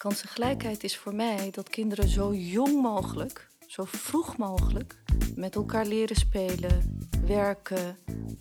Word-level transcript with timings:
Kansengelijkheid 0.00 0.84
is 0.84 0.96
voor 0.96 1.14
mij 1.14 1.50
dat 1.50 1.68
kinderen 1.68 2.08
zo 2.08 2.34
jong 2.34 2.82
mogelijk, 2.82 3.48
zo 3.66 3.84
vroeg 3.86 4.36
mogelijk, 4.36 4.96
met 5.34 5.54
elkaar 5.54 5.86
leren 5.86 6.16
spelen, 6.16 7.08
werken, 7.26 7.96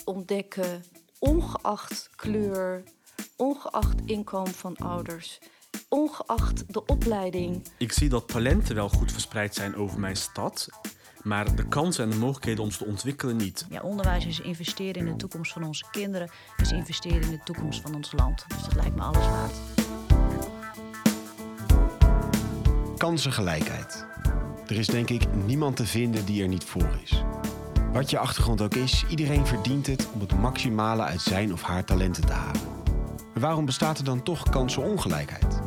ontdekken, 0.06 0.84
ongeacht 1.20 2.10
kleur, 2.16 2.84
ongeacht 3.36 4.02
inkomen 4.06 4.54
van 4.54 4.76
ouders, 4.76 5.40
ongeacht 5.90 6.74
de 6.74 6.86
opleiding. 6.86 7.68
Ik 7.78 7.92
zie 7.92 8.10
dat 8.10 8.28
talenten 8.28 8.76
wel 8.76 8.90
goed 8.90 9.12
verspreid 9.12 9.56
zijn 9.56 9.76
over 9.76 10.00
mijn 10.00 10.18
stad, 10.18 10.70
maar 11.24 11.56
de 11.56 11.68
kansen 11.68 12.04
en 12.04 12.10
de 12.10 12.18
mogelijkheden 12.18 12.64
om 12.64 12.72
ze 12.72 12.78
te 12.78 12.86
ontwikkelen 12.86 13.38
niet. 13.38 13.66
Ja, 13.70 13.82
onderwijs 13.82 14.26
is 14.26 14.40
investeren 14.40 15.08
in 15.08 15.12
de 15.12 15.16
toekomst 15.16 15.52
van 15.54 15.64
onze 15.64 15.86
kinderen, 15.92 16.30
is 16.58 16.72
investeren 16.72 17.22
in 17.22 17.32
de 17.32 17.44
toekomst 17.44 17.82
van 17.82 17.96
ons 17.96 18.12
land. 18.12 18.46
Dus 18.48 18.64
dat 18.64 18.76
lijkt 18.76 18.96
me 18.96 19.02
alles 19.02 19.26
waard. 19.26 19.79
Kansengelijkheid. 23.00 24.06
Er 24.68 24.78
is 24.78 24.88
denk 24.88 25.10
ik 25.10 25.34
niemand 25.46 25.76
te 25.76 25.86
vinden 25.86 26.26
die 26.26 26.42
er 26.42 26.48
niet 26.48 26.64
voor 26.64 27.00
is. 27.04 27.24
Wat 27.94 28.10
je 28.10 28.18
achtergrond 28.18 28.62
ook 28.62 28.76
is, 28.76 29.06
iedereen 29.10 29.46
verdient 29.46 29.88
het 29.88 30.08
om 30.14 30.20
het 30.20 30.40
maximale 30.40 31.04
uit 31.04 31.22
zijn 31.22 31.54
of 31.54 31.62
haar 31.62 31.84
talenten 31.84 32.26
te 32.26 32.34
halen. 32.34 32.62
Maar 33.34 33.42
waarom 33.42 33.66
bestaat 33.66 33.98
er 33.98 34.04
dan 34.04 34.24
toch 34.24 34.50
kansenongelijkheid? 34.50 35.60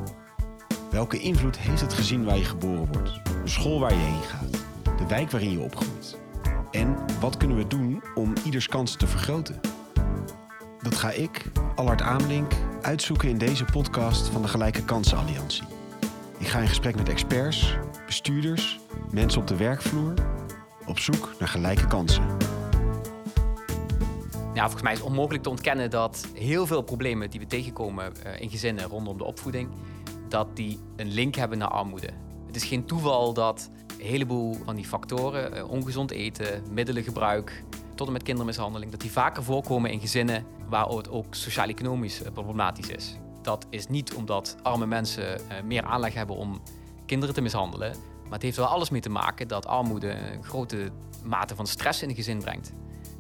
Welke 0.91 1.19
invloed 1.19 1.59
heeft 1.59 1.81
het 1.81 1.93
gezin 1.93 2.25
waar 2.25 2.37
je 2.37 2.45
geboren 2.45 2.93
wordt, 2.93 3.21
de 3.25 3.51
school 3.51 3.81
waar 3.81 3.95
je 3.95 4.01
heen 4.01 4.23
gaat, 4.23 4.53
de 4.99 5.07
wijk 5.09 5.31
waarin 5.31 5.51
je 5.51 5.61
opgroeit? 5.61 6.19
En 6.71 6.97
wat 7.21 7.37
kunnen 7.37 7.57
we 7.57 7.67
doen 7.67 8.03
om 8.15 8.33
ieders 8.45 8.69
kansen 8.69 8.99
te 8.99 9.07
vergroten? 9.07 9.61
Dat 10.83 10.97
ga 10.97 11.11
ik, 11.11 11.45
Allard 11.75 12.03
Amelink, 12.03 12.53
uitzoeken 12.83 13.29
in 13.29 13.39
deze 13.39 13.65
podcast 13.65 14.29
van 14.29 14.43
de 14.43 14.49
Gelijke 14.49 14.85
Kansen 14.85 15.19
Alliantie. 15.19 15.72
Ga 16.53 16.61
in 16.61 16.69
gesprek 16.69 16.97
met 16.97 17.09
experts, 17.09 17.77
bestuurders, 18.07 18.81
mensen 19.11 19.41
op 19.41 19.47
de 19.47 19.57
werkvloer, 19.57 20.15
op 20.87 20.99
zoek 20.99 21.35
naar 21.39 21.49
gelijke 21.49 21.87
kansen. 21.87 22.23
Ja, 24.55 24.63
volgens 24.63 24.83
mij 24.83 24.93
is 24.93 24.99
het 24.99 25.09
onmogelijk 25.09 25.43
te 25.43 25.51
ontkennen 25.51 25.91
dat 25.91 26.29
heel 26.35 26.67
veel 26.67 26.83
problemen 26.83 27.31
die 27.31 27.41
we 27.41 27.47
tegenkomen 27.47 28.25
eh, 28.25 28.41
in 28.41 28.51
gezinnen 28.51 28.85
rondom 28.85 29.19
de 29.19 29.25
opvoeding, 29.25 29.69
dat 30.29 30.57
die 30.57 30.79
een 30.97 31.09
link 31.09 31.35
hebben 31.35 31.59
naar 31.59 31.69
armoede. 31.69 32.11
Het 32.47 32.57
is 32.57 32.65
geen 32.65 32.85
toeval 32.85 33.33
dat 33.33 33.71
een 33.99 34.07
heleboel 34.07 34.57
van 34.65 34.75
die 34.75 34.87
factoren, 34.87 35.55
eh, 35.55 35.71
ongezond 35.71 36.11
eten, 36.11 36.63
middelengebruik, 36.71 37.65
tot 37.95 38.07
en 38.07 38.13
met 38.13 38.23
kindermishandeling, 38.23 38.91
dat 38.91 39.01
die 39.01 39.13
vaker 39.13 39.43
voorkomen 39.43 39.91
in 39.91 40.01
gezinnen 40.01 40.45
waar 40.69 40.89
het 40.89 41.11
ook 41.11 41.35
sociaal-economisch 41.35 42.23
eh, 42.23 42.33
problematisch 42.33 42.89
is. 42.89 43.17
Dat 43.43 43.67
is 43.71 43.87
niet 43.87 44.15
omdat 44.15 44.57
arme 44.63 44.87
mensen 44.87 45.41
meer 45.65 45.83
aanleg 45.83 46.15
hebben 46.15 46.37
om 46.37 46.63
kinderen 47.07 47.35
te 47.35 47.41
mishandelen, 47.41 47.97
maar 48.23 48.33
het 48.33 48.43
heeft 48.43 48.57
wel 48.57 48.67
alles 48.67 48.91
mee 48.91 49.01
te 49.01 49.09
maken 49.09 49.49
dat 49.49 49.67
armoede 49.67 50.11
een 50.11 50.45
grote 50.45 50.91
mate 51.25 51.55
van 51.55 51.67
stress 51.67 52.03
in 52.03 52.09
een 52.09 52.15
gezin 52.15 52.39
brengt. 52.39 52.73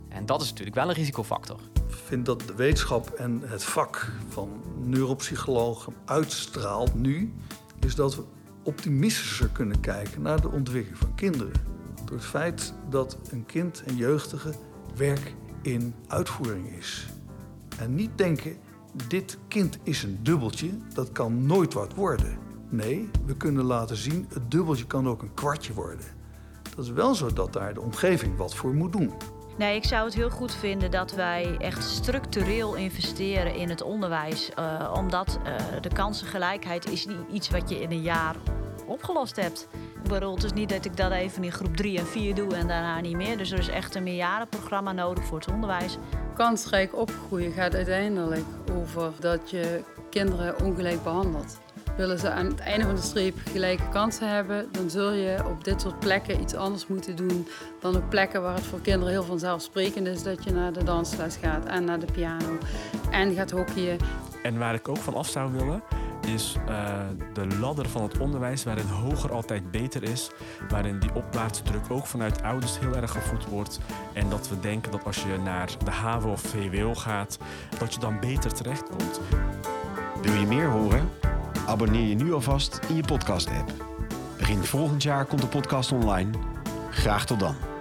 En 0.09 0.27
dat 0.27 0.43
is 0.43 0.49
natuurlijk 0.49 0.77
wel 0.77 0.89
een 0.89 0.95
risicofactor. 0.95 1.61
Ik 1.89 1.95
vind 2.05 2.27
dat 2.27 2.41
de 2.41 2.55
wetenschap 2.55 3.09
en 3.09 3.43
het 3.45 3.65
vak 3.65 4.13
van 4.29 4.63
neuropsychologen 4.83 5.95
uitstraalt 6.05 6.95
nu, 6.95 7.35
is 7.81 7.95
dat 7.95 8.17
we 8.17 8.23
optimistischer 8.63 9.49
kunnen 9.49 9.81
kijken 9.81 10.23
naar 10.23 10.41
de 10.41 10.51
ontwikkeling 10.51 10.99
van 10.99 11.15
kinderen. 11.15 11.53
Door 12.05 12.17
het 12.17 12.27
feit 12.27 12.75
dat 12.89 13.19
een 13.31 13.47
kind 13.47 13.83
en 13.83 13.97
jeugdige 13.97 14.55
werk 14.95 15.35
in 15.63 15.95
uitvoering 16.07 16.69
is. 16.69 17.07
En 17.79 17.95
niet 17.95 18.19
denken, 18.19 18.57
dit 19.09 19.39
kind 19.49 19.79
is 19.83 20.03
een 20.03 20.19
dubbeltje, 20.23 20.71
dat 20.95 21.13
kan 21.13 21.47
nooit 21.47 21.73
wat 21.75 21.95
worden. 21.95 22.39
Nee, 22.69 23.11
we 23.27 23.37
kunnen 23.37 23.65
laten 23.65 23.97
zien, 23.97 24.27
het 24.33 24.51
dubbeltje 24.51 24.87
kan 24.87 25.09
ook 25.09 25.23
een 25.23 25.35
kwartje 25.35 25.73
worden. 25.73 26.07
Dat 26.77 26.85
is 26.85 26.91
wel 26.91 27.15
zo 27.15 27.33
dat 27.33 27.53
daar 27.53 27.75
de 27.75 27.81
omgeving 27.81 28.37
wat 28.37 28.55
voor 28.55 28.75
moet 28.75 28.93
doen. 28.93 29.13
Nee, 29.59 29.77
ik 29.77 29.85
zou 29.85 30.05
het 30.05 30.15
heel 30.15 30.31
goed 30.31 30.55
vinden 30.55 30.91
dat 30.91 31.15
wij 31.15 31.57
echt 31.59 31.83
structureel 31.83 32.75
investeren 32.75 33.55
in 33.55 33.69
het 33.69 33.83
onderwijs. 33.83 34.51
Uh, 34.59 34.93
omdat 34.97 35.39
uh, 35.47 35.57
de 35.81 35.93
kansengelijkheid 35.93 36.91
is 36.91 37.07
niet 37.07 37.17
iets 37.33 37.51
wat 37.51 37.69
je 37.69 37.81
in 37.81 37.91
een 37.91 38.03
jaar 38.03 38.37
opgelost 38.87 39.37
hebt. 39.37 39.69
Ik 40.03 40.09
bedoel, 40.09 40.35
het 40.35 40.45
is 40.45 40.53
niet 40.53 40.69
dat 40.69 40.85
ik 40.85 40.97
dat 40.97 41.13
even 41.13 41.45
in 41.45 41.53
groep 41.53 41.77
3 41.77 41.99
en 41.99 42.07
4 42.07 42.35
doe 42.35 42.55
en 42.55 42.67
daarna 42.67 43.01
niet 43.01 43.17
meer. 43.17 43.39
Dus 43.39 43.51
er 43.51 43.59
is 43.59 43.69
echt 43.69 43.95
een 43.95 44.03
meerjarenprogramma 44.03 44.93
nodig 44.93 45.25
voor 45.25 45.39
het 45.39 45.53
onderwijs. 45.53 45.99
Kansrijk 46.35 46.97
opgroeien 46.97 47.53
gaat 47.53 47.75
uiteindelijk 47.75 48.45
over 48.73 49.13
dat 49.21 49.51
je 49.51 49.83
kinderen 50.11 50.61
ongelijk 50.61 51.03
behandelt. 51.03 51.59
Willen 51.97 52.19
ze 52.19 52.31
aan 52.31 52.47
het 52.47 52.59
einde 52.59 52.85
van 52.85 52.95
de 52.95 53.01
streep 53.01 53.39
gelijke 53.45 53.89
kansen 53.89 54.29
hebben, 54.29 54.69
dan 54.73 54.91
zul 54.91 55.13
je 55.13 55.47
op 55.47 55.65
dit 55.65 55.81
soort 55.81 55.99
plekken 55.99 56.41
iets 56.41 56.55
anders 56.55 56.87
moeten 56.87 57.17
doen 57.17 57.49
dan 57.81 57.97
op 57.97 58.11
plekken 58.11 58.43
waar 58.43 58.55
het 58.55 58.65
voor 58.65 58.81
kinderen 58.81 59.13
heel 59.13 59.25
vanzelfsprekend 59.25 60.07
is 60.07 60.23
dat 60.23 60.45
je 60.45 60.53
naar 60.53 60.73
de 60.73 60.85
dansles 60.85 61.37
gaat 61.37 61.65
en 61.65 61.85
naar 61.85 61.99
de 61.99 62.13
piano 62.13 62.59
en 63.11 63.35
gaat 63.35 63.51
hockeyen. 63.51 63.99
En 64.43 64.59
waar 64.59 64.75
ik 64.75 64.89
ook 64.89 64.97
van 64.97 65.15
af 65.15 65.29
zou 65.29 65.53
willen, 65.53 65.83
is 66.27 66.57
uh, 66.69 66.95
de 67.33 67.47
ladder 67.47 67.89
van 67.89 68.03
het 68.03 68.19
onderwijs, 68.19 68.65
waarin 68.65 68.87
hoger 68.87 69.33
altijd 69.33 69.71
beter 69.71 70.03
is. 70.03 70.31
Waarin 70.69 70.99
die 70.99 71.15
opwaartse 71.15 71.63
ook 71.89 72.07
vanuit 72.07 72.43
ouders 72.43 72.79
heel 72.79 72.97
erg 72.97 73.11
gevoed 73.11 73.47
wordt. 73.47 73.79
En 74.13 74.29
dat 74.29 74.49
we 74.49 74.61
denken 74.61 74.93
dat 74.93 75.05
als 75.05 75.23
je 75.23 75.39
naar 75.45 75.71
de 75.85 75.91
HAVO 75.91 76.31
of 76.31 76.41
VWO 76.41 76.95
gaat, 76.95 77.39
dat 77.79 77.95
je 77.95 78.01
dan 78.01 78.21
beter 78.21 78.53
terechtkomt. 78.53 79.21
Wil 80.23 80.35
je 80.35 80.47
meer 80.47 80.69
horen? 80.69 81.11
Abonneer 81.67 82.07
je 82.07 82.15
nu 82.15 82.33
alvast 82.33 82.81
in 82.89 82.97
je 82.97 83.03
podcast-app. 83.03 83.73
Begin 84.39 84.65
volgend 84.65 85.03
jaar 85.03 85.25
komt 85.25 85.41
de 85.41 85.47
podcast 85.47 85.93
online. 85.93 86.31
Graag 86.91 87.27
tot 87.27 87.41
dan. 87.41 87.72